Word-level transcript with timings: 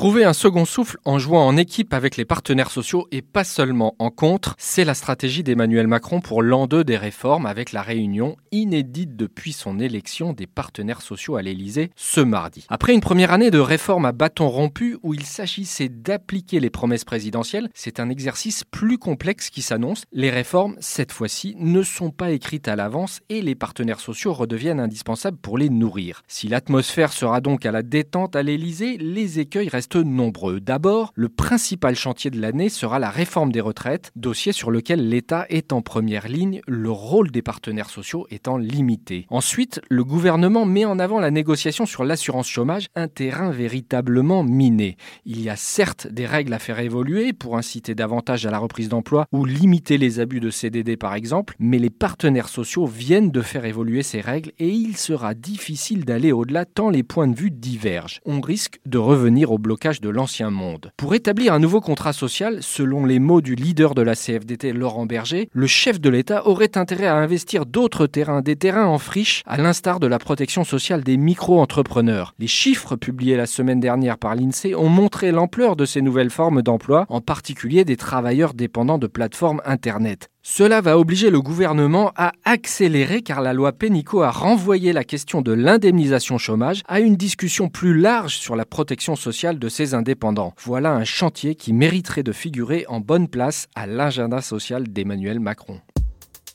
Trouver 0.00 0.24
un 0.24 0.32
second 0.32 0.64
souffle 0.64 0.96
en 1.04 1.18
jouant 1.18 1.46
en 1.46 1.58
équipe 1.58 1.92
avec 1.92 2.16
les 2.16 2.24
partenaires 2.24 2.70
sociaux 2.70 3.06
et 3.12 3.20
pas 3.20 3.44
seulement 3.44 3.96
en 3.98 4.08
contre, 4.10 4.54
c'est 4.56 4.86
la 4.86 4.94
stratégie 4.94 5.42
d'Emmanuel 5.42 5.88
Macron 5.88 6.22
pour 6.22 6.42
l'an 6.42 6.66
2 6.66 6.84
des 6.84 6.96
réformes 6.96 7.44
avec 7.44 7.70
la 7.70 7.82
réunion 7.82 8.38
inédite 8.50 9.14
depuis 9.14 9.52
son 9.52 9.78
élection 9.78 10.32
des 10.32 10.46
partenaires 10.46 11.02
sociaux 11.02 11.36
à 11.36 11.42
l'Élysée 11.42 11.90
ce 11.96 12.22
mardi. 12.22 12.64
Après 12.70 12.94
une 12.94 13.02
première 13.02 13.30
année 13.30 13.50
de 13.50 13.58
réformes 13.58 14.06
à 14.06 14.12
bâton 14.12 14.48
rompu 14.48 14.96
où 15.02 15.12
il 15.12 15.24
s'agissait 15.24 15.90
d'appliquer 15.90 16.60
les 16.60 16.70
promesses 16.70 17.04
présidentielles, 17.04 17.68
c'est 17.74 18.00
un 18.00 18.08
exercice 18.08 18.64
plus 18.64 18.96
complexe 18.96 19.50
qui 19.50 19.60
s'annonce. 19.60 20.04
Les 20.12 20.30
réformes, 20.30 20.76
cette 20.80 21.12
fois-ci, 21.12 21.56
ne 21.58 21.82
sont 21.82 22.10
pas 22.10 22.30
écrites 22.30 22.68
à 22.68 22.74
l'avance 22.74 23.20
et 23.28 23.42
les 23.42 23.54
partenaires 23.54 24.00
sociaux 24.00 24.32
redeviennent 24.32 24.80
indispensables 24.80 25.36
pour 25.36 25.58
les 25.58 25.68
nourrir. 25.68 26.22
Si 26.26 26.48
l'atmosphère 26.48 27.12
sera 27.12 27.42
donc 27.42 27.66
à 27.66 27.70
la 27.70 27.82
détente 27.82 28.34
à 28.34 28.42
l'Élysée, 28.42 28.96
les 28.96 29.40
écueils 29.40 29.68
restent 29.68 29.89
nombreux. 29.96 30.60
D'abord, 30.60 31.12
le 31.14 31.28
principal 31.28 31.94
chantier 31.96 32.30
de 32.30 32.40
l'année 32.40 32.68
sera 32.68 32.98
la 32.98 33.10
réforme 33.10 33.52
des 33.52 33.60
retraites, 33.60 34.12
dossier 34.16 34.52
sur 34.52 34.70
lequel 34.70 35.08
l'État 35.08 35.46
est 35.48 35.72
en 35.72 35.82
première 35.82 36.28
ligne, 36.28 36.60
le 36.66 36.90
rôle 36.90 37.30
des 37.30 37.42
partenaires 37.42 37.90
sociaux 37.90 38.26
étant 38.30 38.56
limité. 38.56 39.26
Ensuite, 39.30 39.80
le 39.88 40.04
gouvernement 40.04 40.66
met 40.66 40.84
en 40.84 40.98
avant 40.98 41.20
la 41.20 41.30
négociation 41.30 41.86
sur 41.86 42.04
l'assurance 42.04 42.48
chômage, 42.48 42.88
un 42.94 43.08
terrain 43.08 43.50
véritablement 43.50 44.44
miné. 44.44 44.96
Il 45.24 45.40
y 45.40 45.48
a 45.48 45.56
certes 45.56 46.06
des 46.06 46.26
règles 46.26 46.52
à 46.52 46.58
faire 46.58 46.78
évoluer 46.78 47.32
pour 47.32 47.56
inciter 47.56 47.94
davantage 47.94 48.46
à 48.46 48.50
la 48.50 48.58
reprise 48.58 48.88
d'emploi 48.88 49.26
ou 49.32 49.44
limiter 49.44 49.98
les 49.98 50.20
abus 50.20 50.40
de 50.40 50.50
CDD 50.50 50.96
par 50.96 51.14
exemple, 51.14 51.54
mais 51.58 51.78
les 51.78 51.90
partenaires 51.90 52.48
sociaux 52.48 52.86
viennent 52.86 53.30
de 53.30 53.42
faire 53.42 53.64
évoluer 53.64 54.02
ces 54.02 54.20
règles 54.20 54.52
et 54.58 54.68
il 54.68 54.96
sera 54.96 55.34
difficile 55.34 56.04
d'aller 56.04 56.32
au-delà 56.32 56.64
tant 56.64 56.90
les 56.90 57.02
points 57.02 57.28
de 57.28 57.36
vue 57.36 57.50
divergent. 57.50 58.20
On 58.24 58.40
risque 58.40 58.80
de 58.86 58.98
revenir 58.98 59.52
au 59.52 59.58
bloc 59.58 59.79
de 59.80 60.10
l'ancien 60.10 60.50
monde. 60.50 60.92
Pour 60.98 61.14
établir 61.14 61.54
un 61.54 61.58
nouveau 61.58 61.80
contrat 61.80 62.12
social, 62.12 62.58
selon 62.60 63.06
les 63.06 63.18
mots 63.18 63.40
du 63.40 63.54
leader 63.54 63.94
de 63.94 64.02
la 64.02 64.14
CFDT, 64.14 64.74
Laurent 64.74 65.06
Berger, 65.06 65.48
le 65.52 65.66
chef 65.66 65.98
de 65.98 66.10
l'État 66.10 66.46
aurait 66.46 66.76
intérêt 66.76 67.06
à 67.06 67.16
investir 67.16 67.64
d'autres 67.64 68.06
terrains, 68.06 68.42
des 68.42 68.56
terrains 68.56 68.86
en 68.86 68.98
friche, 68.98 69.42
à 69.46 69.56
l'instar 69.56 69.98
de 69.98 70.06
la 70.06 70.18
protection 70.18 70.64
sociale 70.64 71.02
des 71.02 71.16
micro-entrepreneurs. 71.16 72.34
Les 72.38 72.46
chiffres 72.46 72.94
publiés 72.94 73.38
la 73.38 73.46
semaine 73.46 73.80
dernière 73.80 74.18
par 74.18 74.34
l'INSEE 74.34 74.74
ont 74.74 74.90
montré 74.90 75.32
l'ampleur 75.32 75.76
de 75.76 75.86
ces 75.86 76.02
nouvelles 76.02 76.30
formes 76.30 76.60
d'emploi, 76.60 77.06
en 77.08 77.22
particulier 77.22 77.86
des 77.86 77.96
travailleurs 77.96 78.52
dépendants 78.52 78.98
de 78.98 79.06
plateformes 79.06 79.62
Internet. 79.64 80.28
Cela 80.42 80.80
va 80.80 80.98
obliger 80.98 81.28
le 81.28 81.42
gouvernement 81.42 82.12
à 82.16 82.32
accélérer 82.44 83.20
car 83.20 83.42
la 83.42 83.52
loi 83.52 83.72
Pénicaud 83.72 84.22
a 84.22 84.30
renvoyé 84.30 84.94
la 84.94 85.04
question 85.04 85.42
de 85.42 85.52
l'indemnisation 85.52 86.38
chômage 86.38 86.82
à 86.88 87.00
une 87.00 87.16
discussion 87.16 87.68
plus 87.68 87.98
large 87.98 88.36
sur 88.36 88.56
la 88.56 88.64
protection 88.64 89.16
sociale 89.16 89.58
de 89.58 89.68
ces 89.68 89.92
indépendants. 89.92 90.54
Voilà 90.62 90.92
un 90.92 91.04
chantier 91.04 91.54
qui 91.54 91.74
mériterait 91.74 92.22
de 92.22 92.32
figurer 92.32 92.86
en 92.88 93.00
bonne 93.00 93.28
place 93.28 93.68
à 93.74 93.86
l'agenda 93.86 94.40
social 94.40 94.88
d'Emmanuel 94.88 95.40
Macron. 95.40 95.80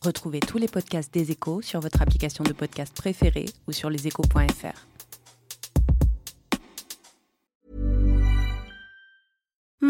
Retrouvez 0.00 0.40
tous 0.40 0.58
les 0.58 0.68
podcasts 0.68 1.12
des 1.12 1.30
échos 1.30 1.60
sur 1.60 1.80
votre 1.80 2.00
application 2.00 2.42
de 2.42 2.52
podcast 2.52 2.94
préférée 2.96 3.46
ou 3.68 3.72
sur 3.72 3.90
leséchos.fr. 3.90 4.93